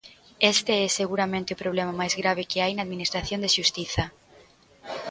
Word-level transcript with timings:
Este 0.53 0.73
é 0.85 0.87
seguramente 0.99 1.53
o 1.55 1.59
problema 1.63 1.93
máis 1.99 2.13
grave 2.21 2.47
que 2.49 2.61
hai 2.63 2.71
na 2.73 2.85
administración 2.87 3.39
de 3.41 3.53
xustiza. 3.55 4.03